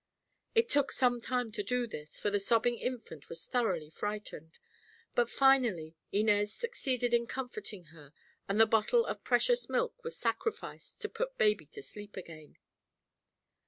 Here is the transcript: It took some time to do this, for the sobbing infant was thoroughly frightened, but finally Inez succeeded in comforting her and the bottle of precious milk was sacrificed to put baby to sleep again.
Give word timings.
It 0.55 0.67
took 0.67 0.91
some 0.91 1.21
time 1.21 1.51
to 1.51 1.61
do 1.61 1.85
this, 1.85 2.19
for 2.19 2.31
the 2.31 2.39
sobbing 2.39 2.73
infant 2.79 3.29
was 3.29 3.45
thoroughly 3.45 3.91
frightened, 3.91 4.57
but 5.13 5.29
finally 5.29 5.95
Inez 6.11 6.51
succeeded 6.51 7.13
in 7.13 7.27
comforting 7.27 7.83
her 7.93 8.11
and 8.49 8.59
the 8.59 8.65
bottle 8.65 9.05
of 9.05 9.23
precious 9.23 9.69
milk 9.69 10.03
was 10.03 10.17
sacrificed 10.17 11.01
to 11.03 11.07
put 11.09 11.37
baby 11.37 11.67
to 11.67 11.83
sleep 11.83 12.17
again. 12.17 12.57